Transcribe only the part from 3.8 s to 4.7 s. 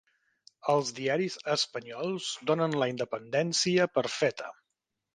per feta